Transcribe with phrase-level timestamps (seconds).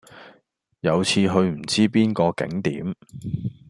[0.79, 2.95] 有次去唔知邊個景點